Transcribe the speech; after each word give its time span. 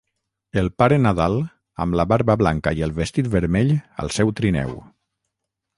El 0.61 0.69
Pare 0.83 0.97
Nadal, 1.01 1.35
amb 1.85 1.97
la 2.01 2.07
barba 2.13 2.37
blanca 2.43 2.75
i 2.79 2.83
el 2.89 2.97
vestit 3.03 3.31
vermell 3.39 3.77
al 4.05 4.13
seu 4.19 4.37
trineu. 4.41 4.75